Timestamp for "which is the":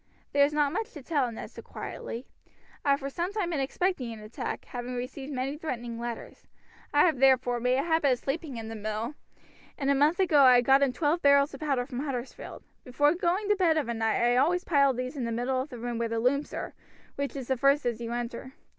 17.13-17.55